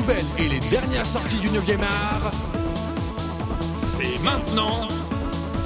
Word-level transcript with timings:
nouvelles 0.00 0.24
et 0.38 0.48
les 0.48 0.60
dernières 0.70 1.04
sorties 1.04 1.38
du 1.40 1.48
9e 1.48 1.82
art, 1.82 2.30
c'est 3.76 4.22
maintenant 4.22 4.88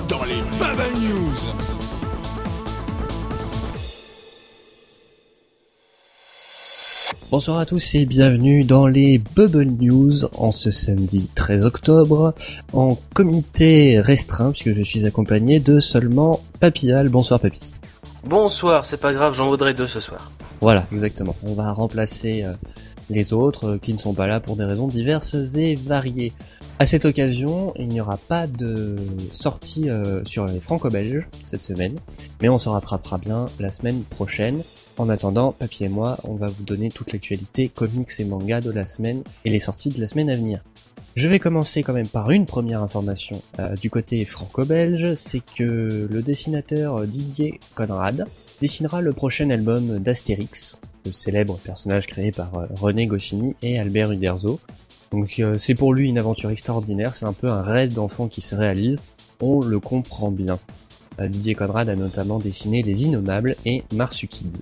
dans 0.08 0.24
les 0.24 0.40
Bubble 0.58 0.98
News. 1.00 1.36
Bonsoir 7.30 7.58
à 7.58 7.66
tous 7.66 7.94
et 7.94 8.06
bienvenue 8.06 8.64
dans 8.64 8.88
les 8.88 9.18
Bubble 9.18 9.66
News 9.66 10.24
en 10.36 10.50
ce 10.50 10.72
samedi 10.72 11.28
13 11.36 11.64
octobre 11.64 12.34
en 12.72 12.96
comité 13.14 14.00
restreint 14.00 14.50
puisque 14.50 14.72
je 14.72 14.82
suis 14.82 15.06
accompagné 15.06 15.60
de 15.60 15.78
seulement 15.78 16.40
Papillal. 16.58 17.08
Bonsoir 17.08 17.38
Papy. 17.38 17.60
Bonsoir, 18.24 18.84
c'est 18.84 19.00
pas 19.00 19.12
grave, 19.12 19.34
j'en 19.34 19.48
voudrais 19.48 19.74
deux 19.74 19.88
ce 19.88 20.00
soir. 20.00 20.32
Voilà, 20.60 20.86
exactement. 20.92 21.36
On 21.44 21.54
va 21.54 21.72
remplacer 21.72 22.42
euh, 22.42 22.52
les 23.10 23.32
autres 23.32 23.64
euh, 23.64 23.78
qui 23.78 23.92
ne 23.92 23.98
sont 23.98 24.14
pas 24.14 24.26
là 24.26 24.40
pour 24.40 24.56
des 24.56 24.64
raisons 24.64 24.86
diverses 24.86 25.36
et 25.56 25.74
variées. 25.74 26.32
À 26.78 26.86
cette 26.86 27.04
occasion, 27.04 27.72
il 27.78 27.88
n'y 27.88 28.00
aura 28.00 28.16
pas 28.16 28.46
de 28.46 28.96
sortie 29.32 29.88
euh, 29.88 30.24
sur 30.24 30.46
les 30.46 30.58
franco-belges 30.58 31.26
cette 31.46 31.62
semaine, 31.62 31.94
mais 32.40 32.48
on 32.48 32.58
se 32.58 32.68
rattrapera 32.68 33.18
bien 33.18 33.46
la 33.60 33.70
semaine 33.70 34.02
prochaine. 34.02 34.62
En 34.96 35.08
attendant, 35.08 35.52
Papy 35.52 35.84
et 35.84 35.88
moi, 35.88 36.18
on 36.24 36.34
va 36.34 36.46
vous 36.46 36.64
donner 36.64 36.88
toute 36.88 37.12
l'actualité 37.12 37.68
comics 37.68 38.10
et 38.18 38.24
manga 38.24 38.60
de 38.60 38.70
la 38.70 38.86
semaine 38.86 39.22
et 39.44 39.50
les 39.50 39.60
sorties 39.60 39.90
de 39.90 40.00
la 40.00 40.08
semaine 40.08 40.30
à 40.30 40.36
venir. 40.36 40.60
Je 41.16 41.28
vais 41.28 41.38
commencer 41.38 41.84
quand 41.84 41.92
même 41.92 42.08
par 42.08 42.32
une 42.32 42.44
première 42.44 42.82
information 42.82 43.40
euh, 43.60 43.76
du 43.76 43.88
côté 43.88 44.24
franco-belge, 44.24 45.14
c'est 45.14 45.42
que 45.56 46.08
le 46.10 46.22
dessinateur 46.22 47.06
Didier 47.06 47.60
Conrad 47.76 48.26
dessinera 48.60 49.00
le 49.00 49.12
prochain 49.12 49.50
album 49.50 50.00
d'Astérix, 50.00 50.80
le 51.04 51.12
célèbre 51.12 51.58
personnage 51.58 52.06
créé 52.06 52.32
par 52.32 52.54
euh, 52.56 52.66
René 52.80 53.06
Goscinny 53.06 53.54
et 53.62 53.78
Albert 53.78 54.12
Uderzo. 54.12 54.60
Donc 55.12 55.38
euh, 55.38 55.56
c'est 55.58 55.74
pour 55.74 55.94
lui 55.94 56.08
une 56.08 56.18
aventure 56.18 56.50
extraordinaire, 56.50 57.14
c'est 57.14 57.26
un 57.26 57.32
peu 57.32 57.48
un 57.48 57.62
rêve 57.62 57.92
d'enfant 57.92 58.28
qui 58.28 58.40
se 58.40 58.54
réalise, 58.54 59.00
on 59.40 59.60
le 59.60 59.78
comprend 59.80 60.30
bien. 60.30 60.58
Euh, 61.20 61.28
Didier 61.28 61.54
Conrad 61.54 61.88
a 61.88 61.96
notamment 61.96 62.38
dessiné 62.38 62.82
Les 62.82 63.04
Innommables 63.04 63.56
et 63.64 63.84
Marsu 63.92 64.26
Kids. 64.26 64.60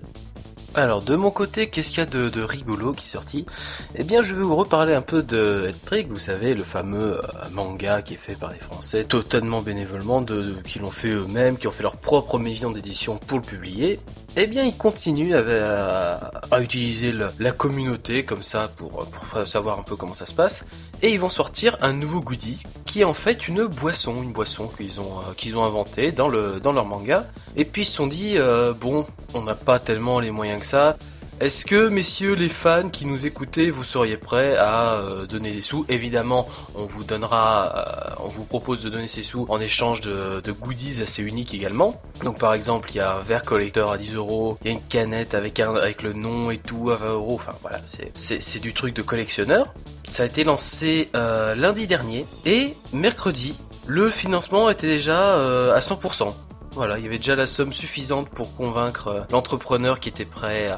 Alors 0.75 1.03
de 1.03 1.15
mon 1.15 1.29
côté, 1.29 1.67
qu'est-ce 1.67 1.89
qu'il 1.89 1.99
y 1.99 2.01
a 2.01 2.05
de, 2.05 2.41
rigolo 2.41 2.93
qui 2.93 3.05
est 3.05 3.11
sorti? 3.11 3.45
Eh 3.93 4.03
bien 4.03 4.23
je 4.23 4.33
vais 4.33 4.41
vous 4.41 4.55
reparler 4.55 4.93
un 4.93 5.03
peu 5.03 5.21
de 5.21 5.69
Trick, 5.85 6.07
vous 6.07 6.19
savez, 6.19 6.55
le 6.55 6.63
fameux 6.63 7.19
euh, 7.19 7.27
manga 7.51 8.01
qui 8.01 8.15
est 8.15 8.17
fait 8.17 8.35
par 8.35 8.51
les 8.51 8.57
Français, 8.57 9.03
totalement 9.03 9.61
bénévolement, 9.61 10.25
qui 10.65 10.79
l'ont 10.79 10.87
fait 10.87 11.09
eux-mêmes, 11.09 11.57
qui 11.57 11.67
ont 11.67 11.71
fait 11.71 11.83
leur 11.83 11.97
propre 11.97 12.39
maison 12.39 12.71
d'édition 12.71 13.17
pour 13.17 13.37
le 13.37 13.43
publier. 13.43 13.99
Eh 14.35 14.47
bien 14.47 14.63
ils 14.63 14.75
continuent 14.75 15.35
à, 15.35 16.59
utiliser 16.59 17.13
la 17.39 17.51
communauté 17.51 18.23
comme 18.23 18.41
ça 18.41 18.67
pour, 18.67 19.05
pour 19.05 19.45
savoir 19.45 19.77
un 19.77 19.83
peu 19.83 19.95
comment 19.95 20.15
ça 20.15 20.25
se 20.25 20.33
passe. 20.33 20.65
Et 21.03 21.11
ils 21.11 21.19
vont 21.19 21.29
sortir 21.29 21.77
un 21.81 21.93
nouveau 21.93 22.21
goodie 22.21 22.63
qui 22.93 23.01
est 23.01 23.05
en 23.05 23.15
fait 23.15 23.47
une 23.47 23.65
boisson, 23.65 24.13
une 24.13 24.33
boisson 24.33 24.67
qu'ils 24.67 24.99
ont, 24.99 25.19
euh, 25.27 25.65
inventée 25.65 26.11
dans 26.11 26.27
leur 26.27 26.85
manga. 26.85 27.25
Et 27.55 27.65
puis 27.65 27.81
ils 27.81 27.85
se 27.85 27.91
sont 27.93 28.05
dit, 28.05 28.37
euh, 28.37 28.71
bon, 28.71 29.07
on 29.33 29.41
n'a 29.41 29.55
pas 29.55 29.79
tellement 29.79 30.19
les 30.19 30.29
moyens 30.29 30.61
que 30.61 30.67
ça. 30.67 30.95
Est-ce 31.43 31.65
que, 31.65 31.89
messieurs 31.89 32.35
les 32.35 32.47
fans 32.47 32.87
qui 32.87 33.05
nous 33.05 33.25
écoutez, 33.25 33.69
vous 33.69 33.83
seriez 33.83 34.15
prêts 34.15 34.55
à 34.55 34.93
euh, 34.93 35.25
donner 35.25 35.51
des 35.51 35.61
sous? 35.61 35.85
Évidemment, 35.89 36.47
on 36.73 36.85
vous 36.85 37.03
donnera, 37.03 37.75
euh, 37.75 38.23
on 38.23 38.29
vous 38.29 38.45
propose 38.45 38.81
de 38.81 38.87
donner 38.89 39.09
ces 39.09 39.23
sous 39.23 39.45
en 39.49 39.57
échange 39.57 39.99
de, 39.99 40.41
goodies 40.53 41.01
assez 41.01 41.21
uniques 41.21 41.53
également. 41.53 42.01
Donc 42.23 42.39
par 42.39 42.53
exemple, 42.53 42.91
il 42.91 42.95
y 42.95 42.99
a 43.01 43.15
un 43.15 43.19
verre 43.19 43.41
collector 43.41 43.91
à 43.91 43.97
10 43.97 44.13
euros, 44.15 44.57
il 44.63 44.71
y 44.71 44.73
a 44.73 44.77
une 44.77 44.87
canette 44.87 45.33
avec, 45.35 45.59
un, 45.59 45.75
avec 45.75 46.01
le 46.01 46.13
nom 46.13 46.49
et 46.49 46.59
tout 46.59 46.89
à 46.91 46.95
20 46.95 47.11
euros. 47.11 47.35
Enfin 47.35 47.57
voilà, 47.61 47.79
c'est- 48.13 48.59
du 48.61 48.73
truc 48.73 48.95
de 48.95 49.01
collectionneur. 49.01 49.73
Ça 50.07 50.23
a 50.23 50.27
été 50.27 50.45
lancé 50.45 51.09
euh, 51.13 51.55
lundi 51.55 51.87
dernier 51.87 52.25
et 52.45 52.73
mercredi, 52.93 53.59
le 53.85 54.09
financement 54.11 54.69
était 54.69 54.87
déjà 54.87 55.41
à 55.73 55.79
100%. 55.81 56.33
Voilà, 56.75 56.97
il 56.97 57.03
y 57.03 57.07
avait 57.07 57.17
déjà 57.17 57.35
la 57.35 57.45
somme 57.45 57.71
suffisante 57.71 58.29
pour 58.29 58.55
convaincre 58.55 59.07
euh, 59.07 59.21
l'entrepreneur 59.31 59.99
qui 59.99 60.09
était 60.09 60.25
prêt 60.25 60.71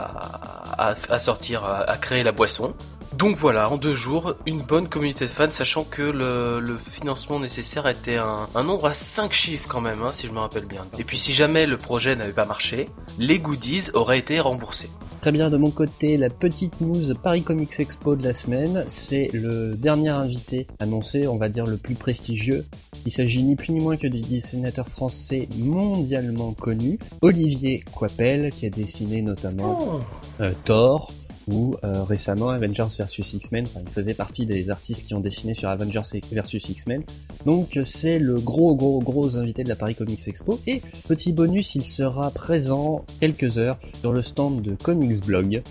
à, 0.78 1.20
sortir, 1.20 1.64
à, 1.64 1.96
créer 1.98 2.24
la 2.24 2.34
boisson. 2.34 2.74
Donc 3.14 3.38
voilà, 3.38 3.70
en 3.70 3.78
deux 3.78 3.96
jours, 3.96 4.36
une 4.46 4.62
bonne 4.62 4.90
communauté 4.90 5.26
de 5.26 5.32
fans, 5.32 5.50
sachant 5.50 5.86
que 5.86 6.02
le, 6.02 6.78
financement 6.92 7.40
nécessaire 7.40 7.88
était 7.88 8.18
un, 8.18 8.64
nombre 8.64 8.88
à 8.88 8.94
5 8.94 9.32
chiffres 9.32 9.70
quand 9.70 9.80
même, 9.80 10.02
hein, 10.02 10.10
si 10.12 10.28
je 10.28 10.34
me 10.34 10.40
rappelle 10.40 10.66
bien. 10.66 10.86
Et 11.00 11.06
puis 11.06 11.18
si 11.18 11.34
jamais 11.34 11.66
le 11.66 11.78
projet 11.78 12.16
n'avait 12.18 12.34
pas 12.34 12.46
marché, 12.46 12.90
les 13.18 13.40
goodies 13.40 13.90
auraient 13.94 14.20
été 14.20 14.42
remboursés. 14.42 14.90
Très 15.26 15.32
bien, 15.32 15.50
de 15.50 15.58
mon 15.58 15.72
côté, 15.72 16.18
la 16.18 16.30
petite 16.30 16.82
news 16.82 17.16
Paris 17.16 17.42
Comics 17.42 17.80
Expo 17.80 18.16
de 18.16 18.24
la 18.24 18.36
semaine, 18.36 18.84
c'est 18.86 19.32
le 19.34 19.74
dernier 19.74 20.10
invité 20.10 20.68
annoncé, 20.78 21.26
on 21.26 21.38
va 21.38 21.50
dire 21.50 21.66
le 21.66 21.78
plus 21.78 21.96
prestigieux. 21.96 22.64
Il 23.08 23.12
s'agit 23.12 23.42
ni 23.42 23.56
plus 23.56 23.72
ni 23.72 23.80
moins 23.80 23.98
que 23.98 24.06
du 24.06 24.22
dessinateur 24.22 24.88
français 24.88 25.50
mondialement 25.58 26.54
connu, 26.54 27.00
Olivier 27.24 27.84
Coipel, 27.96 28.52
qui 28.52 28.68
a 28.68 28.70
dessiné 28.70 29.24
notamment 29.24 30.00
euh, 30.42 30.52
Thor 30.64 31.12
ou 31.48 31.76
euh, 31.84 32.04
récemment 32.04 32.50
Avengers 32.50 32.88
vs 32.98 33.34
X-Men. 33.34 33.66
Enfin, 33.68 33.82
il 33.86 33.92
faisait 33.92 34.14
partie 34.14 34.46
des 34.46 34.70
artistes 34.70 35.06
qui 35.06 35.14
ont 35.14 35.20
dessiné 35.20 35.54
sur 35.54 35.70
Avengers 35.70 36.02
vs 36.32 36.70
X-Men. 36.70 37.04
Donc 37.46 37.80
c'est 37.84 38.20
le 38.20 38.36
gros 38.36 38.76
gros 38.76 39.00
gros 39.00 39.38
invité 39.38 39.64
de 39.64 39.70
la 39.70 39.76
Paris 39.76 39.96
Comics 39.96 40.28
Expo. 40.28 40.60
Et 40.68 40.82
petit 41.08 41.34
bonus, 41.34 41.76
il 41.76 41.84
sera 41.84 42.32
présent 42.32 43.06
quelques 43.20 43.58
heures 43.58 43.80
sur 44.02 44.14
le 44.14 44.22
stand 44.22 44.62
de 44.62 44.76
Comics 44.76 45.26
Blog. 45.26 45.62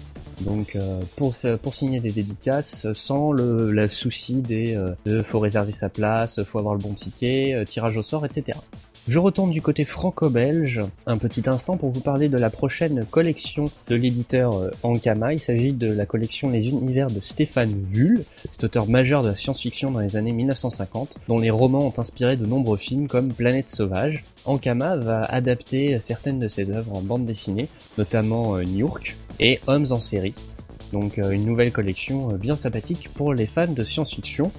Donc 0.41 0.77
euh, 0.77 1.01
pour 1.17 1.35
pour 1.63 1.75
signer 1.75 2.01
des 2.01 2.11
dédicaces 2.11 2.93
sans 2.93 3.33
le 3.33 3.89
souci 3.89 4.43
des 4.43 4.75
euh, 4.75 4.91
de 5.07 5.23
faut 5.23 5.39
réserver 5.39 5.73
sa 5.73 5.89
place, 5.89 6.43
faut 6.43 6.59
avoir 6.59 6.75
le 6.75 6.81
bon 6.81 6.93
ticket, 6.93 7.55
euh, 7.55 7.65
tirage 7.65 7.97
au 7.97 8.03
sort, 8.03 8.27
etc. 8.27 8.59
Je 9.07 9.19
retourne 9.19 9.51
du 9.51 9.61
côté 9.61 9.85
franco-belge 9.85 10.81
un 11.07 11.19
petit 11.19 11.43
instant 11.47 11.77
pour 11.77 11.91
vous 11.91 12.01
parler 12.01 12.31
de 12.31 12.39
la 12.39 12.49
prochaine 12.49 13.05
collection 13.05 13.67
de 13.89 13.97
l'éditeur 13.97 14.55
euh, 14.55 14.71
Ankama. 14.83 15.35
Il 15.35 15.39
s'agit 15.39 15.75
de 15.75 15.93
la 15.93 16.07
collection 16.07 16.49
Les 16.49 16.69
Univers 16.69 17.09
de 17.09 17.21
Stéphane 17.21 17.85
Vull, 17.87 18.25
cet 18.51 18.65
auteur 18.65 18.89
majeur 18.89 19.21
de 19.21 19.29
la 19.29 19.37
science-fiction 19.37 19.91
dans 19.91 20.01
les 20.01 20.17
années 20.17 20.33
1950, 20.33 21.17
dont 21.29 21.37
les 21.37 21.51
romans 21.51 21.87
ont 21.87 22.01
inspiré 22.01 22.39
de 22.39 22.47
nombreux 22.47 22.79
films 22.79 23.07
comme 23.07 23.31
Planète 23.31 23.69
Sauvage. 23.69 24.25
Ankama 24.47 24.97
va 24.97 25.21
adapter 25.21 26.01
certaines 26.01 26.39
de 26.39 26.49
ses 26.49 26.71
œuvres 26.71 26.97
en 26.97 27.03
bande 27.03 27.27
dessinée, 27.27 27.69
notamment 27.99 28.57
euh, 28.57 28.65
New 28.65 28.79
York 28.79 29.17
et 29.39 29.61
Hommes 29.67 29.87
en 29.91 30.01
série. 30.01 30.35
Donc 30.95 31.19
euh, 31.19 31.33
une 31.33 31.45
nouvelle 31.45 31.73
collection 31.73 32.29
bien 32.39 32.57
sympathique 32.57 33.11
pour 33.13 33.35
les 33.35 33.47
fans 33.47 33.67
de 33.67 33.85
science-fiction, 33.85 34.51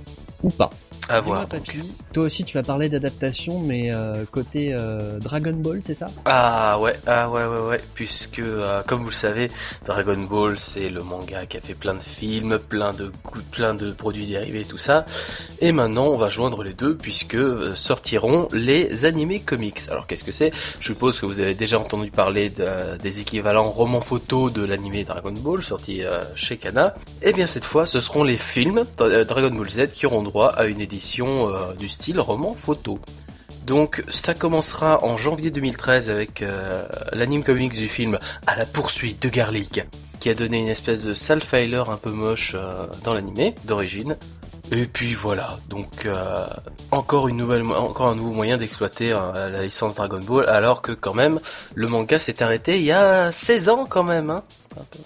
ou 0.46 0.50
pas. 0.50 0.70
À 1.08 1.20
voir. 1.22 1.46
Papy, 1.46 1.78
toi 2.14 2.24
aussi 2.24 2.44
tu 2.44 2.58
vas 2.58 2.64
parler 2.64 2.90
d'adaptation, 2.90 3.60
mais 3.60 3.94
euh, 3.94 4.26
côté 4.32 4.74
euh, 4.74 5.20
Dragon 5.20 5.54
Ball, 5.54 5.82
c'est 5.84 5.94
ça? 5.94 6.08
Ah 6.26 6.80
ouais, 6.80 6.96
ah 7.06 7.30
ouais, 7.30 7.46
ouais, 7.46 7.60
ouais, 7.70 7.82
puisque 7.94 8.40
euh, 8.40 8.82
comme 8.88 9.02
vous 9.02 9.10
le 9.10 9.14
savez, 9.14 9.50
Dragon 9.86 10.18
Ball 10.18 10.58
c'est 10.58 10.90
le 10.90 11.04
manga 11.04 11.46
qui 11.46 11.58
a 11.58 11.62
fait 11.62 11.76
plein 11.76 11.94
de 11.94 12.00
films, 12.00 12.58
plein 12.58 12.90
de 12.92 13.12
goûts- 13.24 13.42
plein 13.52 13.76
de 13.76 13.92
produits 13.92 14.26
dérivés, 14.26 14.66
tout 14.66 14.80
ça. 14.80 15.06
Et 15.62 15.72
maintenant, 15.72 16.08
on 16.08 16.18
va 16.18 16.28
joindre 16.30 16.64
les 16.64 16.74
deux 16.74 16.96
puisque 16.98 17.36
euh, 17.36 17.74
sortiront 17.76 18.48
les 18.52 19.06
animés 19.06 19.40
comics. 19.40 19.80
Alors 19.90 20.06
qu'est-ce 20.06 20.24
que 20.24 20.34
c'est? 20.34 20.52
Je 20.80 20.86
suppose 20.88 21.18
que 21.20 21.26
vous 21.26 21.40
avez 21.40 21.54
déjà 21.54 21.80
entendu 21.80 22.12
parler 22.12 22.50
de- 22.50 22.98
des 22.98 23.20
équivalents 23.22 23.64
romans 23.64 24.02
photo 24.02 24.50
de 24.50 24.64
l'animé 24.66 25.06
Dragon 25.06 25.32
Ball 25.32 25.64
sorti 25.64 26.04
euh, 26.04 26.20
chez 26.36 26.58
Kana. 26.58 26.96
Et 27.22 27.32
bien 27.32 27.48
cette 27.48 27.64
fois, 27.64 27.86
ce 27.86 28.02
seront 28.02 28.24
les 28.26 28.36
films 28.36 28.86
euh, 29.00 29.24
Dragon 29.24 29.50
Ball 29.56 29.70
Z 29.70 29.88
qui 29.94 30.06
auront 30.06 30.24
droit 30.24 30.50
à 30.50 30.66
une 30.66 30.82
édition 30.82 31.50
du 31.78 31.88
style 31.88 32.20
roman 32.20 32.54
photo. 32.54 33.00
Donc 33.66 34.04
ça 34.10 34.34
commencera 34.34 35.04
en 35.04 35.18
janvier 35.18 35.52
2013 35.52 36.10
avec 36.10 36.44
l'anime 37.14 37.44
comics 37.44 37.72
du 37.74 37.88
film 37.88 38.20
À 38.46 38.56
la 38.56 38.66
poursuite 38.66 39.22
de 39.24 39.30
Garlic, 39.30 39.82
qui 40.20 40.30
a 40.30 40.34
donné 40.36 40.60
une 40.60 40.68
espèce 40.68 41.04
de 41.04 41.14
sale 41.14 41.42
un 41.54 41.98
peu 41.98 42.12
moche 42.12 42.56
dans 43.04 43.14
l'animé 43.14 43.56
d'origine. 43.66 44.18
Et 44.72 44.86
puis 44.88 45.14
voilà, 45.14 45.58
donc 45.70 46.06
euh, 46.06 46.48
encore 46.92 47.28
une 47.28 47.38
nouvelle, 47.38 47.64
encore 47.66 48.08
un 48.08 48.16
nouveau 48.16 48.32
moyen 48.32 48.58
d'exploiter 48.58 49.14
euh, 49.14 49.52
la 49.52 49.62
licence 49.62 49.96
Dragon 49.96 50.20
Ball, 50.20 50.50
alors 50.50 50.82
que 50.82 50.92
quand 50.92 51.14
même 51.14 51.40
le 51.76 51.88
manga 51.88 52.18
s'est 52.18 52.42
arrêté 52.42 52.78
il 52.78 52.84
y 52.84 52.92
a 52.92 53.32
16 53.32 53.70
ans 53.70 53.86
quand 53.88 54.04
même. 54.04 54.32
Hein. 54.32 54.44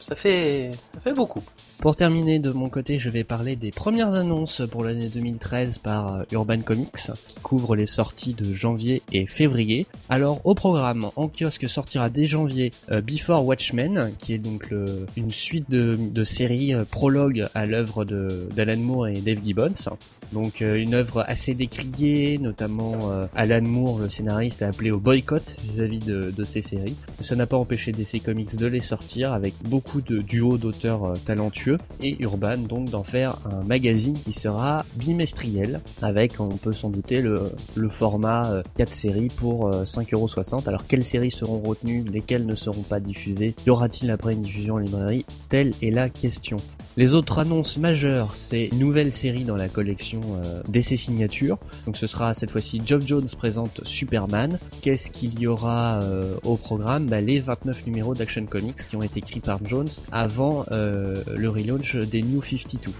Ça 0.01 0.15
fait, 0.15 0.71
ça 0.93 1.01
fait 1.01 1.13
beaucoup. 1.13 1.43
Pour 1.79 1.95
terminer 1.95 2.39
de 2.39 2.51
mon 2.51 2.67
côté, 2.67 2.99
je 2.99 3.09
vais 3.09 3.23
parler 3.23 3.55
des 3.55 3.71
premières 3.71 4.13
annonces 4.13 4.61
pour 4.69 4.83
l'année 4.83 5.07
2013 5.07 5.77
par 5.77 6.13
euh, 6.13 6.23
Urban 6.33 6.59
Comics, 6.59 7.09
qui 7.29 7.39
couvre 7.39 7.77
les 7.77 7.85
sorties 7.85 8.33
de 8.33 8.53
janvier 8.53 9.01
et 9.13 9.27
février. 9.27 9.87
Alors 10.09 10.41
au 10.45 10.55
programme, 10.55 11.09
en 11.15 11.29
kiosque 11.29 11.69
sortira 11.69 12.09
dès 12.09 12.25
janvier 12.25 12.71
euh, 12.91 12.99
Before 12.99 13.45
Watchmen, 13.45 14.11
qui 14.19 14.33
est 14.33 14.39
donc 14.39 14.73
une 15.15 15.31
suite 15.31 15.69
de, 15.69 16.23
séries 16.25 16.73
euh, 16.73 16.83
prologues 16.83 17.47
à 17.55 17.65
l'œuvre 17.65 18.03
d'Alan 18.03 18.77
Moore 18.77 19.07
et 19.07 19.21
Dave 19.21 19.39
Gibbons. 19.41 19.95
Donc 20.33 20.61
euh, 20.61 20.81
une 20.81 20.93
œuvre 20.93 21.23
assez 21.27 21.53
décriée, 21.53 22.37
notamment 22.37 23.11
euh, 23.11 23.25
Alan 23.35 23.61
Moore, 23.61 23.99
le 23.99 24.09
scénariste, 24.09 24.61
a 24.61 24.67
appelé 24.67 24.91
au 24.91 24.99
boycott 24.99 25.55
vis-à-vis 25.63 25.99
de, 25.99 26.43
ces 26.43 26.61
séries. 26.61 26.95
Ça 27.19 27.35
n'a 27.35 27.45
pas 27.45 27.57
empêché 27.57 27.91
DC 27.91 28.23
Comics 28.23 28.55
de 28.55 28.65
les 28.65 28.79
sortir 28.81 29.33
avec 29.33 29.53
beaucoup 29.65 30.01
de 30.01 30.19
duos 30.19 30.57
d'auteurs 30.57 31.03
euh, 31.03 31.13
talentueux 31.25 31.77
et 32.01 32.15
Urban 32.21 32.57
donc 32.57 32.89
d'en 32.89 33.03
faire 33.03 33.37
un 33.51 33.63
magazine 33.63 34.17
qui 34.17 34.33
sera 34.33 34.85
bimestriel 34.95 35.81
avec, 36.01 36.39
on 36.39 36.49
peut 36.49 36.71
s'en 36.71 36.89
douter, 36.89 37.21
le, 37.21 37.51
le 37.75 37.89
format 37.89 38.63
4 38.77 38.93
séries 38.93 39.27
pour 39.35 39.69
5,60€. 39.69 40.67
Alors 40.67 40.85
quelles 40.87 41.05
séries 41.05 41.31
seront 41.31 41.61
retenues, 41.61 42.03
lesquelles 42.11 42.45
ne 42.45 42.55
seront 42.55 42.81
pas 42.81 42.99
diffusées? 42.99 43.55
Y 43.65 43.69
aura-t-il 43.69 44.09
après 44.11 44.33
une 44.33 44.41
diffusion 44.41 44.75
en 44.75 44.79
librairie? 44.79 45.25
Telle 45.49 45.71
est 45.81 45.91
la 45.91 46.09
question. 46.09 46.57
Les 46.99 47.13
autres 47.13 47.39
annonces 47.39 47.77
majeures, 47.77 48.35
c'est 48.35 48.69
nouvelle 48.73 49.13
série 49.13 49.45
dans 49.45 49.55
la 49.55 49.69
collection 49.69 50.19
euh, 50.43 50.61
DC 50.67 50.97
Signatures. 50.97 51.57
Donc 51.85 51.95
ce 51.95 52.07
sera 52.07 52.33
cette 52.33 52.51
fois-ci 52.51 52.81
Geoff 52.85 53.07
Jones 53.07 53.25
présente 53.37 53.79
Superman. 53.85 54.59
Qu'est-ce 54.81 55.09
qu'il 55.09 55.39
y 55.39 55.47
aura 55.47 56.01
euh, 56.03 56.35
au 56.43 56.57
programme? 56.57 57.05
Bah, 57.05 57.21
Les 57.21 57.39
29 57.39 57.87
numéros 57.87 58.15
d'Action 58.15 58.45
Comics 58.45 58.85
qui 58.89 58.97
ont 58.97 59.01
été 59.01 59.19
écrits 59.19 59.39
par 59.39 59.65
Jones 59.65 59.87
avant 60.11 60.65
euh, 60.73 61.15
le 61.37 61.49
relaunch 61.49 61.95
des 61.95 62.21
New 62.21 62.43
52. 62.43 62.91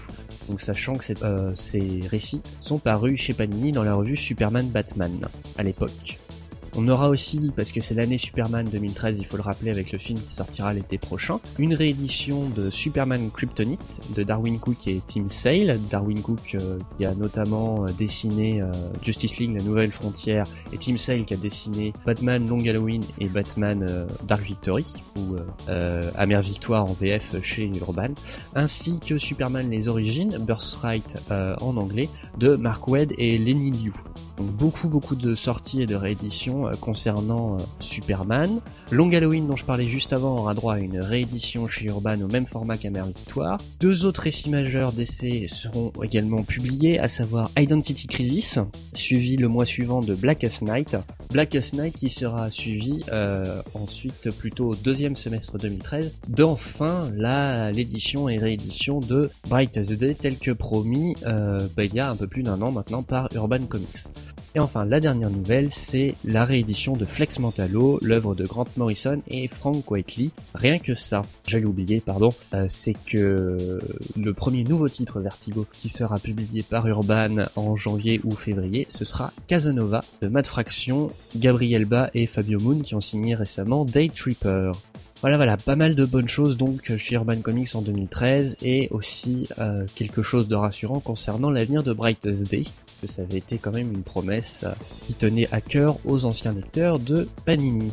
Donc 0.48 0.62
sachant 0.62 0.94
que 0.94 1.04
ces 1.54 2.00
récits 2.10 2.40
sont 2.62 2.78
parus 2.78 3.20
chez 3.20 3.34
Panini 3.34 3.70
dans 3.70 3.84
la 3.84 3.92
revue 3.92 4.16
Superman 4.16 4.66
Batman 4.66 5.12
à 5.58 5.62
l'époque. 5.62 6.18
On 6.76 6.86
aura 6.88 7.08
aussi, 7.08 7.50
parce 7.56 7.72
que 7.72 7.80
c'est 7.80 7.94
l'année 7.94 8.18
Superman 8.18 8.66
2013, 8.70 9.16
il 9.18 9.26
faut 9.26 9.36
le 9.36 9.42
rappeler 9.42 9.70
avec 9.70 9.92
le 9.92 9.98
film 9.98 10.18
qui 10.20 10.32
sortira 10.32 10.72
l'été 10.72 10.98
prochain, 10.98 11.40
une 11.58 11.74
réédition 11.74 12.48
de 12.50 12.70
Superman 12.70 13.30
Kryptonite 13.30 14.00
de 14.16 14.22
Darwin 14.22 14.58
Cook 14.58 14.86
et 14.86 15.00
Tim 15.06 15.28
Sale. 15.28 15.78
Darwin 15.90 16.20
Cook 16.20 16.54
euh, 16.54 16.78
qui 16.96 17.04
a 17.04 17.14
notamment 17.14 17.84
euh, 17.84 17.88
dessiné 17.98 18.62
euh, 18.62 18.70
Justice 19.02 19.38
League, 19.38 19.56
La 19.56 19.64
Nouvelle 19.64 19.90
Frontière, 19.90 20.44
et 20.72 20.78
Tim 20.78 20.96
Sale 20.96 21.24
qui 21.24 21.34
a 21.34 21.36
dessiné 21.36 21.92
Batman 22.06 22.46
Long 22.48 22.60
Halloween 22.60 23.02
et 23.18 23.28
Batman 23.28 24.06
Dark 24.26 24.42
Victory, 24.42 24.86
ou 25.16 25.36
Amère 26.16 26.42
Victoire 26.42 26.84
en 26.84 26.92
VF 26.92 27.42
chez 27.42 27.70
Urban, 27.80 28.14
ainsi 28.54 29.00
que 29.00 29.18
Superman 29.18 29.68
Les 29.70 29.88
Origines, 29.88 30.36
Birthright 30.40 31.16
en 31.30 31.76
anglais, 31.76 32.08
de 32.38 32.56
Mark 32.56 32.86
Wade 32.88 33.12
et 33.18 33.38
Lenny 33.38 33.70
Liu. 33.70 33.92
Donc 34.40 34.52
beaucoup 34.52 34.88
beaucoup 34.88 35.16
de 35.16 35.34
sorties 35.34 35.82
et 35.82 35.86
de 35.86 35.94
rééditions 35.94 36.66
euh, 36.66 36.70
concernant 36.80 37.56
euh, 37.56 37.58
Superman. 37.78 38.60
Long 38.90 39.12
Halloween 39.12 39.46
dont 39.46 39.56
je 39.56 39.66
parlais 39.66 39.84
juste 39.84 40.14
avant 40.14 40.38
aura 40.38 40.54
droit 40.54 40.74
à 40.76 40.78
une 40.78 40.98
réédition 40.98 41.66
chez 41.66 41.88
Urban 41.88 42.18
au 42.22 42.26
même 42.26 42.46
format 42.46 42.78
qu'Amer 42.78 43.04
Victoire. 43.06 43.58
Deux 43.80 44.06
autres 44.06 44.22
récits 44.22 44.48
majeurs 44.48 44.92
d'essais 44.92 45.44
seront 45.46 45.92
également 46.02 46.42
publiés, 46.42 46.98
à 46.98 47.08
savoir 47.08 47.50
Identity 47.58 48.06
Crisis, 48.06 48.58
suivi 48.94 49.36
le 49.36 49.48
mois 49.48 49.66
suivant 49.66 50.00
de 50.00 50.14
Blackest 50.14 50.62
Night. 50.62 50.96
Blackest 51.30 51.74
Night 51.74 51.94
qui 51.94 52.08
sera 52.08 52.50
suivi 52.50 53.00
euh, 53.12 53.60
ensuite 53.74 54.30
plutôt 54.30 54.70
au 54.70 54.74
deuxième 54.74 55.16
semestre 55.16 55.58
2013 55.58 56.14
d'enfin 56.28 57.10
l'édition 57.74 58.30
et 58.30 58.38
réédition 58.38 59.00
de 59.00 59.28
Brightest 59.50 59.92
Day 59.92 60.14
tel 60.14 60.38
que 60.38 60.50
promis 60.50 61.14
bah, 61.24 61.84
il 61.84 61.94
y 61.94 62.00
a 62.00 62.08
un 62.08 62.16
peu 62.16 62.26
plus 62.26 62.42
d'un 62.42 62.60
an 62.62 62.72
maintenant 62.72 63.02
par 63.02 63.28
Urban 63.34 63.66
Comics. 63.68 64.06
Et 64.56 64.58
enfin, 64.58 64.84
la 64.84 64.98
dernière 64.98 65.30
nouvelle, 65.30 65.70
c'est 65.70 66.16
la 66.24 66.44
réédition 66.44 66.96
de 66.96 67.04
Flex 67.04 67.38
Mentalo, 67.38 68.00
l'œuvre 68.02 68.34
de 68.34 68.44
Grant 68.44 68.66
Morrison 68.76 69.22
et 69.28 69.46
Frank 69.46 69.88
Whiteley. 69.88 70.30
Rien 70.54 70.80
que 70.80 70.94
ça, 70.94 71.22
j'allais 71.46 71.66
oublier, 71.66 72.00
pardon, 72.00 72.30
euh, 72.54 72.64
c'est 72.68 72.96
que 73.06 73.78
le 74.16 74.34
premier 74.34 74.64
nouveau 74.64 74.88
titre 74.88 75.20
Vertigo 75.20 75.66
qui 75.72 75.88
sera 75.88 76.18
publié 76.18 76.64
par 76.64 76.86
Urban 76.88 77.44
en 77.54 77.76
janvier 77.76 78.20
ou 78.24 78.32
février, 78.32 78.86
ce 78.88 79.04
sera 79.04 79.32
Casanova 79.46 80.00
de 80.20 80.26
Mad 80.26 80.46
Fraction, 80.46 81.10
Gabriel 81.36 81.84
Ba 81.84 82.10
et 82.14 82.26
Fabio 82.26 82.58
Moon 82.58 82.80
qui 82.80 82.96
ont 82.96 83.00
signé 83.00 83.36
récemment 83.36 83.84
Day 83.84 84.08
Tripper. 84.08 84.72
Voilà, 85.20 85.36
voilà, 85.36 85.58
pas 85.58 85.76
mal 85.76 85.94
de 85.94 86.06
bonnes 86.06 86.28
choses 86.28 86.56
donc 86.56 86.96
chez 86.96 87.14
Urban 87.14 87.40
Comics 87.42 87.74
en 87.74 87.82
2013 87.82 88.56
et 88.62 88.88
aussi 88.90 89.46
euh, 89.58 89.84
quelque 89.94 90.22
chose 90.22 90.48
de 90.48 90.54
rassurant 90.54 91.00
concernant 91.00 91.50
l'avenir 91.50 91.82
de 91.82 91.92
Brightest 91.92 92.48
Day 92.50 92.64
que 93.00 93.06
ça 93.06 93.22
avait 93.22 93.38
été 93.38 93.58
quand 93.58 93.72
même 93.72 93.92
une 93.92 94.02
promesse 94.02 94.64
euh, 94.64 94.72
qui 95.06 95.14
tenait 95.14 95.48
à 95.52 95.60
cœur 95.60 95.96
aux 96.04 96.24
anciens 96.24 96.52
lecteurs 96.52 96.98
de 96.98 97.28
Panini. 97.44 97.92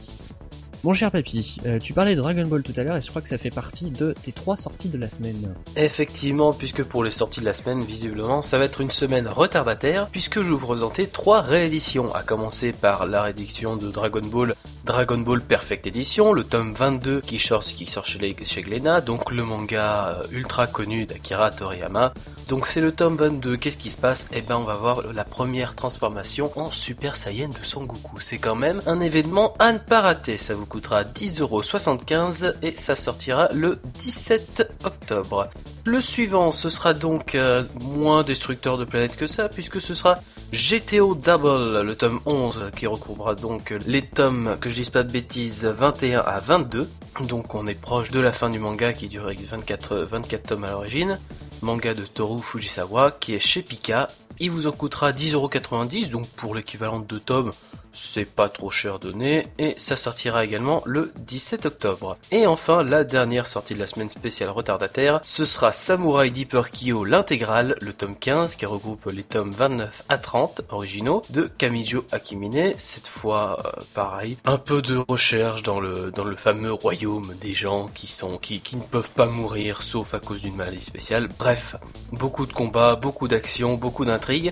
Mon 0.83 0.93
cher 0.93 1.11
Papy, 1.11 1.57
euh, 1.65 1.79
tu 1.79 1.93
parlais 1.93 2.15
de 2.15 2.21
Dragon 2.21 2.45
Ball 2.45 2.61
tout 2.61 2.73
à 2.77 2.83
l'heure 2.83 2.97
et 2.97 3.01
je 3.01 3.09
crois 3.09 3.21
que 3.21 3.29
ça 3.29 3.37
fait 3.37 3.49
partie 3.49 3.89
de 3.89 4.13
tes 4.21 4.31
trois 4.31 4.55
sorties 4.55 4.89
de 4.89 4.97
la 4.97 5.09
semaine. 5.09 5.55
Effectivement, 5.75 6.53
puisque 6.53 6.83
pour 6.83 7.03
les 7.03 7.11
sorties 7.11 7.39
de 7.39 7.45
la 7.45 7.53
semaine, 7.53 7.83
visiblement, 7.83 8.41
ça 8.41 8.57
va 8.57 8.65
être 8.65 8.79
une 8.81 8.91
semaine 8.91 9.27
retardataire, 9.27 10.07
puisque 10.07 10.37
je 10.37 10.43
vais 10.43 10.49
vous 10.51 10.57
présenter 10.57 11.07
trois 11.07 11.41
rééditions, 11.41 12.13
à 12.13 12.21
commencer 12.21 12.71
par 12.71 13.05
la 13.07 13.23
réédition 13.23 13.75
de 13.75 13.89
Dragon 13.89 14.21
Ball 14.21 14.55
Dragon 14.87 15.17
Ball 15.17 15.41
Perfect 15.41 15.85
Edition, 15.85 16.31
le 16.31 16.45
tome 16.45 16.73
22 16.73 17.19
qui 17.19 17.39
sort, 17.39 17.61
qui 17.61 17.85
sort 17.85 18.05
chez, 18.05 18.35
chez 18.43 18.65
donc 19.05 19.31
le 19.31 19.43
manga 19.43 20.07
euh, 20.07 20.23
ultra 20.31 20.65
connu 20.65 21.05
d'Akira 21.05 21.51
Toriyama. 21.51 22.13
Donc 22.47 22.65
c'est 22.65 22.79
le 22.79 22.93
tome 22.93 23.17
22, 23.17 23.57
qu'est-ce 23.57 23.75
qui 23.75 23.89
se 23.89 23.97
passe? 23.97 24.27
Eh 24.31 24.39
ben 24.39 24.55
on 24.55 24.63
va 24.63 24.75
voir 24.75 25.11
la 25.11 25.25
première 25.25 25.75
transformation 25.75 26.49
en 26.55 26.71
Super 26.71 27.17
Saiyan 27.17 27.49
de 27.49 27.63
Son 27.63 27.83
Goku. 27.83 28.21
C'est 28.21 28.37
quand 28.37 28.55
même 28.55 28.79
un 28.85 29.01
événement 29.01 29.53
à 29.59 29.73
ne 29.73 29.79
pas 29.79 29.99
rater, 29.99 30.37
ça 30.37 30.55
vous 30.55 30.65
coûtera 30.65 31.03
10,75€ 31.03 32.53
et 32.61 32.71
ça 32.71 32.95
sortira 32.95 33.49
le 33.51 33.79
17 33.99 34.71
octobre. 34.85 35.49
Le 35.83 35.99
suivant, 35.99 36.53
ce 36.53 36.69
sera 36.69 36.93
donc 36.93 37.35
euh, 37.35 37.63
moins 37.81 38.23
destructeur 38.23 38.77
de 38.77 38.85
planète 38.85 39.17
que 39.17 39.27
ça, 39.27 39.49
puisque 39.49 39.81
ce 39.81 39.93
sera 39.93 40.19
GTO 40.53 41.15
Double, 41.15 41.81
le 41.81 41.95
tome 41.95 42.21
11, 42.25 42.71
qui 42.77 42.87
recouvrira 42.87 43.35
donc 43.35 43.75
les 43.85 44.01
tomes, 44.01 44.55
que 44.61 44.69
je 44.69 44.75
dise 44.75 44.89
pas 44.89 45.03
de 45.03 45.11
bêtises, 45.11 45.65
21 45.65 46.19
à 46.21 46.39
22. 46.39 46.89
Donc 47.27 47.55
on 47.55 47.67
est 47.67 47.79
proche 47.79 48.11
de 48.11 48.21
la 48.21 48.31
fin 48.31 48.49
du 48.49 48.59
manga 48.59 48.93
qui 48.93 49.09
dure 49.09 49.25
24, 49.25 50.07
24 50.09 50.43
tomes 50.43 50.63
à 50.63 50.71
l'origine. 50.71 51.19
Manga 51.61 51.93
de 51.93 52.03
Toru 52.03 52.41
Fujisawa, 52.41 53.11
qui 53.11 53.33
est 53.33 53.39
chez 53.39 53.61
Pika. 53.61 54.07
Il 54.39 54.51
vous 54.51 54.67
en 54.67 54.71
coûtera 54.71 55.11
10,90€, 55.11 56.09
donc 56.09 56.27
pour 56.27 56.53
l'équivalent 56.53 56.99
de 56.99 57.05
2 57.05 57.19
tomes, 57.19 57.51
c'est 57.97 58.25
pas 58.25 58.49
trop 58.49 58.71
cher 58.71 58.99
donné, 58.99 59.47
et 59.59 59.75
ça 59.77 59.95
sortira 59.95 60.43
également 60.43 60.81
le 60.85 61.11
17 61.17 61.65
octobre. 61.65 62.17
Et 62.31 62.47
enfin, 62.47 62.83
la 62.83 63.03
dernière 63.03 63.47
sortie 63.47 63.73
de 63.73 63.79
la 63.79 63.87
semaine 63.87 64.09
spéciale 64.09 64.49
retardataire, 64.49 65.19
ce 65.23 65.45
sera 65.45 65.71
Samurai 65.71 66.29
Deeper 66.29 66.71
Kyo 66.71 67.03
l'intégrale, 67.03 67.75
le 67.81 67.93
tome 67.93 68.15
15 68.15 68.55
qui 68.55 68.65
regroupe 68.65 69.09
les 69.11 69.23
tomes 69.23 69.51
29 69.51 70.03
à 70.09 70.17
30 70.17 70.61
originaux 70.69 71.21
de 71.29 71.49
Kamijo 71.57 72.05
Akimine, 72.11 72.73
cette 72.77 73.07
fois 73.07 73.59
euh, 73.65 73.81
pareil, 73.93 74.37
un 74.45 74.57
peu 74.57 74.81
de 74.81 75.03
recherche 75.07 75.63
dans 75.63 75.79
le, 75.79 76.11
dans 76.11 76.25
fameux 76.37 76.71
royaume 76.71 77.33
des 77.41 77.53
gens 77.53 77.87
qui 77.87 78.07
sont 78.07 78.39
ne 78.77 78.81
peuvent 78.81 79.09
pas 79.09 79.25
mourir 79.25 79.81
sauf 79.81 80.13
à 80.13 80.19
cause 80.19 80.41
d'une 80.41 80.55
maladie 80.55 80.81
spéciale. 80.81 81.27
Bref, 81.39 81.75
beaucoup 82.13 82.45
de 82.45 82.53
combats, 82.53 82.95
beaucoup 82.95 83.27
d'actions, 83.27 83.75
beaucoup 83.75 84.05
d'intrigues. 84.05 84.51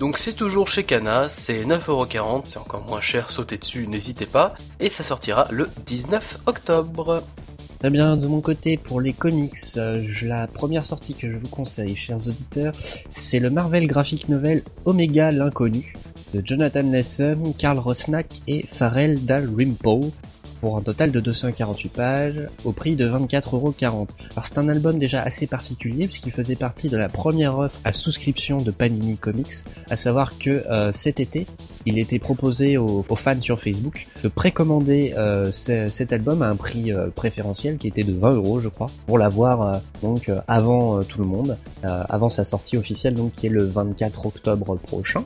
Donc 0.00 0.16
c'est 0.16 0.32
toujours 0.32 0.66
chez 0.66 0.84
Kana, 0.84 1.28
c'est 1.28 1.62
9,40€, 1.62 2.44
c'est 2.48 2.56
encore 2.56 2.82
moins 2.88 3.02
cher, 3.02 3.28
sautez 3.28 3.58
dessus, 3.58 3.86
n'hésitez 3.86 4.24
pas, 4.24 4.54
et 4.80 4.88
ça 4.88 5.02
sortira 5.02 5.44
le 5.50 5.68
19 5.84 6.38
octobre. 6.46 7.22
Très 7.80 7.90
bien, 7.90 8.16
de 8.16 8.26
mon 8.26 8.40
côté, 8.40 8.78
pour 8.78 9.02
les 9.02 9.12
comics, 9.12 9.52
euh, 9.76 10.02
la 10.22 10.46
première 10.46 10.86
sortie 10.86 11.12
que 11.12 11.30
je 11.30 11.36
vous 11.36 11.48
conseille, 11.48 11.96
chers 11.96 12.16
auditeurs, 12.16 12.72
c'est 13.10 13.40
le 13.40 13.50
Marvel 13.50 13.86
Graphic 13.86 14.30
Novel 14.30 14.62
Omega 14.86 15.30
l'inconnu 15.30 15.92
de 16.32 16.40
Jonathan 16.42 16.90
Lesson, 16.90 17.54
Karl 17.58 17.78
Rosnack 17.78 18.40
et 18.46 18.66
Pharrell 18.66 19.22
Dalrymple 19.26 20.10
pour 20.60 20.76
un 20.76 20.82
total 20.82 21.10
de 21.10 21.20
248 21.20 21.88
pages 21.90 22.48
au 22.64 22.72
prix 22.72 22.96
de 22.96 23.08
24,40€. 23.08 24.08
Alors 24.32 24.44
c'est 24.44 24.58
un 24.58 24.68
album 24.68 24.98
déjà 24.98 25.22
assez 25.22 25.46
particulier 25.46 26.06
puisqu'il 26.06 26.32
faisait 26.32 26.56
partie 26.56 26.88
de 26.88 26.96
la 26.96 27.08
première 27.08 27.58
offre 27.58 27.78
à 27.84 27.92
souscription 27.92 28.58
de 28.58 28.70
Panini 28.70 29.16
Comics, 29.16 29.64
à 29.88 29.96
savoir 29.96 30.38
que 30.38 30.50
euh, 30.50 30.92
cet 30.92 31.20
été, 31.20 31.46
il 31.86 31.98
était 31.98 32.18
proposé 32.18 32.76
aux, 32.76 33.04
fans 33.16 33.40
sur 33.40 33.60
Facebook 33.60 34.06
de 34.22 34.28
précommander 34.28 35.14
euh, 35.16 35.50
cet 35.50 36.12
album 36.12 36.42
à 36.42 36.48
un 36.48 36.56
prix 36.56 36.92
euh, 36.92 37.08
préférentiel 37.08 37.76
qui 37.76 37.88
était 37.88 38.02
de 38.02 38.12
20 38.12 38.32
euros 38.34 38.60
je 38.60 38.68
crois, 38.68 38.88
pour 39.06 39.18
l'avoir 39.18 39.80
donc 40.02 40.30
avant 40.48 41.02
tout 41.02 41.20
le 41.20 41.26
monde, 41.26 41.56
avant 41.82 42.28
sa 42.28 42.44
sortie 42.44 42.76
officielle 42.76 43.14
donc 43.14 43.32
qui 43.32 43.46
est 43.46 43.50
le 43.50 43.64
24 43.64 44.26
octobre 44.26 44.76
prochain. 44.76 45.24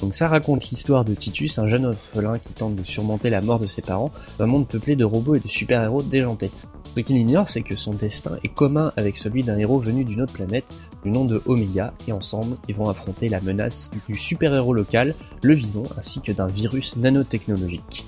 Donc 0.00 0.14
ça 0.14 0.28
raconte 0.28 0.70
l'histoire 0.70 1.04
de 1.04 1.14
Titus, 1.14 1.58
un 1.58 1.68
jeune 1.68 1.86
orphelin 1.86 2.38
qui 2.38 2.52
tente 2.52 2.76
de 2.76 2.82
surmonter 2.82 3.30
la 3.30 3.40
mort 3.40 3.58
de 3.58 3.66
ses 3.66 3.82
parents 3.82 4.12
dans 4.38 4.44
un 4.44 4.48
monde 4.48 4.68
peuplé 4.68 4.96
de 4.96 5.04
robots 5.04 5.34
et 5.34 5.40
de 5.40 5.48
super-héros 5.48 6.02
déjantés. 6.02 6.50
Ce 6.96 7.00
qu'il 7.02 7.18
ignore, 7.18 7.50
c'est 7.50 7.60
que 7.60 7.76
son 7.76 7.92
destin 7.92 8.38
est 8.42 8.48
commun 8.48 8.90
avec 8.96 9.18
celui 9.18 9.42
d'un 9.42 9.58
héros 9.58 9.80
venu 9.80 10.02
d'une 10.02 10.22
autre 10.22 10.32
planète, 10.32 10.64
du 11.04 11.10
nom 11.10 11.26
de 11.26 11.42
Omega, 11.44 11.92
et 12.08 12.12
ensemble, 12.12 12.56
ils 12.68 12.74
vont 12.74 12.88
affronter 12.88 13.28
la 13.28 13.42
menace 13.42 13.90
du 14.08 14.14
super-héros 14.14 14.72
local, 14.72 15.14
le 15.42 15.52
Vison, 15.52 15.82
ainsi 15.98 16.22
que 16.22 16.32
d'un 16.32 16.46
virus 16.46 16.96
nanotechnologique. 16.96 18.06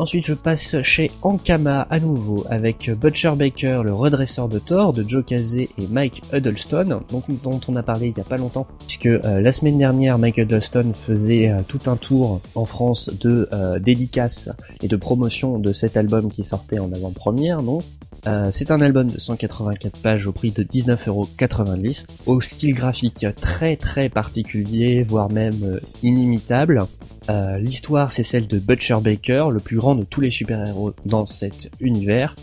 Ensuite, 0.00 0.26
je 0.26 0.34
passe 0.34 0.82
chez 0.82 1.08
Ankama 1.22 1.86
à 1.88 2.00
nouveau 2.00 2.44
avec 2.50 2.90
Butcher 2.90 3.32
Baker, 3.36 3.82
le 3.84 3.94
redresseur 3.94 4.48
de 4.48 4.58
Thor, 4.58 4.92
de 4.92 5.04
Joe 5.06 5.24
Casey 5.24 5.68
et 5.78 5.86
Mike 5.86 6.22
Huddleston, 6.32 7.00
dont 7.10 7.60
on 7.68 7.76
a 7.76 7.82
parlé 7.84 8.08
il 8.08 8.18
y 8.18 8.20
a 8.20 8.24
pas 8.24 8.36
longtemps, 8.36 8.66
puisque 8.80 9.06
euh, 9.06 9.40
la 9.40 9.52
semaine 9.52 9.78
dernière, 9.78 10.18
Mike 10.18 10.38
Huddleston 10.38 10.92
faisait 10.94 11.50
euh, 11.50 11.60
tout 11.68 11.82
un 11.86 11.94
tour 11.94 12.40
en 12.56 12.64
France 12.64 13.08
de 13.20 13.48
euh, 13.52 13.78
dédicaces 13.78 14.50
et 14.82 14.88
de 14.88 14.96
promotion 14.96 15.60
de 15.60 15.72
cet 15.72 15.96
album 15.96 16.28
qui 16.28 16.42
sortait 16.42 16.80
en 16.80 16.92
avant-première, 16.92 17.62
donc 17.62 17.82
c'est 18.52 18.70
un 18.70 18.80
album 18.80 19.10
de 19.10 19.20
184 19.20 20.00
pages 20.00 20.26
au 20.26 20.32
prix 20.32 20.50
de 20.50 20.62
19,90€, 20.62 22.06
au 22.24 22.40
style 22.40 22.74
graphique 22.74 23.26
très 23.38 23.76
très 23.76 24.08
particulier, 24.08 25.04
voire 25.06 25.30
même 25.30 25.78
inimitable. 26.02 26.86
Euh, 27.30 27.58
l'histoire, 27.58 28.12
c'est 28.12 28.22
celle 28.22 28.46
de 28.46 28.58
Butcher 28.58 28.98
Baker, 29.02 29.48
le 29.50 29.60
plus 29.60 29.76
grand 29.76 29.94
de 29.94 30.04
tous 30.04 30.20
les 30.20 30.30
super-héros 30.30 30.92
dans 31.06 31.26
cet 31.26 31.70
univers. 31.80 32.34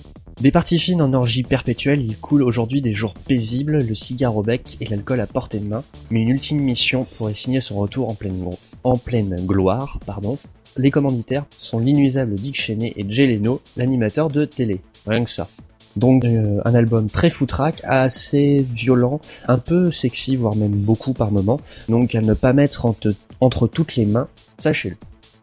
Des 0.42 0.50
parties 0.50 0.80
fines 0.80 1.04
en 1.04 1.14
orgie 1.14 1.44
perpétuelle, 1.44 2.02
il 2.02 2.18
coule 2.18 2.42
aujourd'hui 2.42 2.82
des 2.82 2.94
jours 2.94 3.14
paisibles, 3.14 3.78
le 3.78 3.96
cigare 3.96 4.36
au 4.36 4.42
bec 4.42 4.78
et 4.82 4.86
l'alcool 4.86 5.20
à 5.20 5.28
portée 5.28 5.60
de 5.60 5.68
main, 5.68 5.84
mais 6.10 6.22
une 6.22 6.30
ultime 6.30 6.60
mission 6.60 7.04
pourrait 7.04 7.36
signer 7.36 7.62
son 7.62 7.76
retour 7.78 8.10
en 8.10 8.96
pleine, 8.98 9.36
gloire. 9.46 10.00
Les 10.78 10.90
commanditaires 10.90 11.46
sont 11.58 11.78
l'inusable 11.78 12.36
Dick 12.36 12.60
Cheney 12.60 12.94
et 12.96 13.06
Jay 13.08 13.40
l'animateur 13.78 14.30
de 14.30 14.46
télé. 14.46 14.82
Rien 15.06 15.24
que 15.24 15.30
ça. 15.30 15.48
Donc 15.96 16.26
euh, 16.26 16.62
un 16.66 16.74
album 16.74 17.10
très 17.10 17.30
foutraque, 17.30 17.82
assez 17.84 18.66
violent, 18.68 19.20
un 19.48 19.58
peu 19.58 19.92
sexy, 19.92 20.36
voire 20.36 20.56
même 20.56 20.72
beaucoup 20.72 21.14
par 21.14 21.32
moment. 21.32 21.60
Donc 21.90 22.16
à 22.16 22.22
ne 22.22 22.34
pas 22.34 22.54
mettre 22.54 22.88
entre 23.42 23.68
toutes 23.68 23.96
les 23.96 24.06
mains, 24.06 24.28
sachez-le. 24.62 24.96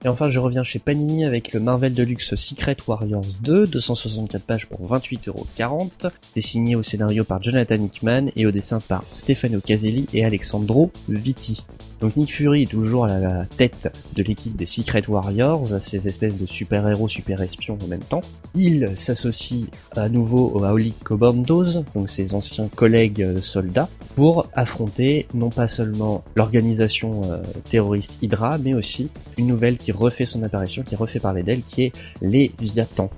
Et 0.04 0.08
enfin, 0.08 0.30
je 0.30 0.38
reviens 0.38 0.62
chez 0.62 0.78
Panini 0.78 1.24
avec 1.24 1.52
le 1.52 1.58
Marvel 1.58 1.92
Deluxe 1.92 2.36
Secret 2.36 2.76
Warriors 2.86 3.24
2, 3.42 3.66
264 3.66 4.44
pages 4.44 4.66
pour 4.66 4.88
28,40€, 4.92 6.10
dessiné 6.36 6.76
au 6.76 6.84
scénario 6.84 7.24
par 7.24 7.42
Jonathan 7.42 7.82
Hickman 7.82 8.30
et 8.36 8.46
au 8.46 8.52
dessin 8.52 8.78
par 8.78 9.02
Stefano 9.10 9.60
Caselli 9.60 10.06
et 10.14 10.24
Alexandro 10.24 10.92
Vitti. 11.08 11.64
Donc 12.00 12.16
Nick 12.16 12.32
Fury 12.32 12.62
est 12.62 12.70
toujours 12.70 13.04
à 13.04 13.18
la 13.18 13.44
tête 13.44 13.92
de 14.14 14.22
l'équipe 14.22 14.56
des 14.56 14.66
Secret 14.66 15.02
Warriors, 15.08 15.68
ces 15.80 16.06
espèces 16.06 16.36
de 16.36 16.46
super-héros, 16.46 17.08
super-espions 17.08 17.78
en 17.82 17.86
même 17.88 18.00
temps. 18.00 18.20
Il 18.54 18.92
s'associe 18.96 19.66
à 19.96 20.08
nouveau 20.08 20.50
aux 20.54 20.64
Auli 20.64 20.92
Commandos, 21.04 21.82
donc 21.94 22.08
ses 22.08 22.34
anciens 22.34 22.68
collègues 22.68 23.22
euh, 23.22 23.38
soldats, 23.42 23.88
pour 24.14 24.46
affronter 24.54 25.26
non 25.34 25.50
pas 25.50 25.68
seulement 25.68 26.24
l'organisation 26.36 27.20
euh, 27.24 27.38
terroriste 27.68 28.18
Hydra, 28.22 28.58
mais 28.58 28.74
aussi 28.74 29.10
une 29.36 29.48
nouvelle 29.48 29.76
qui 29.76 29.92
refait 29.92 30.26
son 30.26 30.42
apparition, 30.42 30.82
qui 30.82 30.96
refait 30.96 31.20
parler 31.20 31.42
d'elle, 31.42 31.62
qui 31.62 31.82
est 31.82 31.92
les 32.22 32.52
Viatans. 32.60 33.10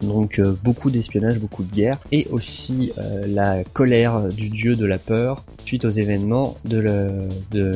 Donc 0.00 0.38
euh, 0.38 0.54
beaucoup 0.62 0.90
d'espionnage, 0.90 1.38
beaucoup 1.38 1.62
de 1.62 1.74
guerre, 1.74 1.98
et 2.12 2.26
aussi 2.30 2.92
euh, 2.98 3.26
la 3.26 3.64
colère 3.64 4.28
du 4.28 4.48
dieu 4.48 4.74
de 4.74 4.86
la 4.86 4.98
peur 4.98 5.44
suite 5.64 5.84
aux 5.84 5.90
événements 5.90 6.56
de 6.64 7.28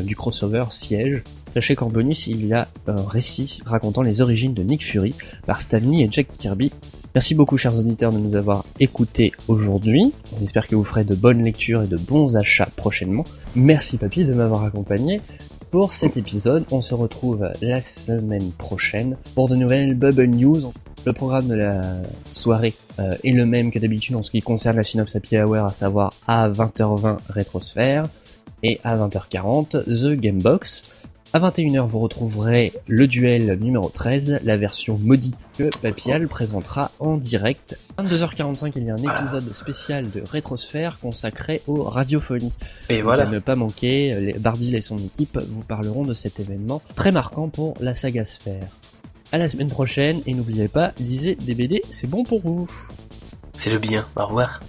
du 0.02 0.16
crossover 0.16 0.64
Siège. 0.70 1.22
Sachez 1.54 1.74
qu'en 1.74 1.88
bonus, 1.88 2.26
il 2.26 2.46
y 2.46 2.52
a 2.52 2.68
un 2.86 3.02
récit 3.02 3.60
racontant 3.64 4.02
les 4.02 4.20
origines 4.20 4.54
de 4.54 4.62
Nick 4.62 4.84
Fury 4.84 5.14
par 5.46 5.60
Stanley 5.60 6.02
et 6.02 6.08
Jack 6.10 6.28
Kirby. 6.36 6.72
Merci 7.14 7.34
beaucoup 7.34 7.56
chers 7.56 7.76
auditeurs 7.76 8.12
de 8.12 8.18
nous 8.18 8.36
avoir 8.36 8.64
écoutés 8.80 9.32
aujourd'hui. 9.48 10.12
On 10.38 10.44
espère 10.44 10.66
que 10.66 10.76
vous 10.76 10.84
ferez 10.84 11.04
de 11.04 11.14
bonnes 11.14 11.42
lectures 11.42 11.82
et 11.82 11.86
de 11.86 11.96
bons 11.96 12.36
achats 12.36 12.68
prochainement. 12.76 13.24
Merci 13.56 13.96
papy 13.96 14.24
de 14.24 14.34
m'avoir 14.34 14.64
accompagné 14.64 15.20
pour 15.70 15.92
cet 15.94 16.16
épisode. 16.16 16.64
On 16.70 16.82
se 16.82 16.94
retrouve 16.94 17.50
la 17.62 17.80
semaine 17.80 18.50
prochaine 18.52 19.16
pour 19.34 19.48
de 19.48 19.56
nouvelles 19.56 19.94
Bubble 19.94 20.26
News. 20.26 20.72
Le 21.06 21.12
programme 21.12 21.48
de 21.48 21.54
la 21.54 21.80
soirée 22.28 22.74
euh, 22.98 23.14
est 23.24 23.32
le 23.32 23.46
même 23.46 23.70
que 23.70 23.78
d'habitude 23.78 24.16
en 24.16 24.22
ce 24.22 24.30
qui 24.30 24.42
concerne 24.42 24.76
la 24.76 24.82
Synops 24.82 25.14
Happy 25.14 25.38
Hour, 25.38 25.64
à 25.64 25.72
savoir 25.72 26.12
à 26.26 26.48
20h20 26.48 27.18
Rétrosphère 27.28 28.08
et 28.62 28.80
à 28.84 28.96
20h40 28.96 29.84
The 29.84 30.20
Gamebox. 30.20 30.82
À 31.34 31.40
21h, 31.40 31.86
vous 31.86 31.98
retrouverez 31.98 32.72
le 32.86 33.06
duel 33.06 33.58
numéro 33.58 33.90
13, 33.90 34.40
la 34.44 34.56
version 34.56 34.98
maudite 34.98 35.36
que 35.58 35.68
Papial 35.82 36.26
présentera 36.26 36.90
en 37.00 37.18
direct. 37.18 37.78
22h45, 37.98 38.72
il 38.76 38.84
y 38.84 38.90
a 38.90 38.94
un 38.94 39.20
épisode 39.20 39.52
spécial 39.52 40.10
de 40.10 40.22
Rétrosphère 40.26 40.98
consacré 41.00 41.60
aux 41.66 41.82
radiophonies. 41.82 42.52
Et 42.88 43.02
voilà. 43.02 43.24
À 43.24 43.30
ne 43.30 43.40
pas 43.40 43.56
manquer, 43.56 44.34
Bardil 44.40 44.74
et 44.74 44.80
son 44.80 44.96
équipe 44.96 45.38
vous 45.38 45.62
parleront 45.62 46.06
de 46.06 46.14
cet 46.14 46.40
événement 46.40 46.80
très 46.94 47.12
marquant 47.12 47.48
pour 47.48 47.74
la 47.80 47.94
saga 47.94 48.24
Sphère. 48.24 48.68
À 49.30 49.36
la 49.38 49.48
semaine 49.48 49.68
prochaine 49.68 50.22
et 50.26 50.32
n'oubliez 50.32 50.68
pas, 50.68 50.92
lisez 50.98 51.34
des 51.34 51.54
BD, 51.54 51.82
c'est 51.90 52.08
bon 52.08 52.24
pour 52.24 52.40
vous. 52.40 52.66
C'est 53.52 53.70
le 53.70 53.78
bien. 53.78 54.06
Au 54.16 54.26
revoir. 54.26 54.60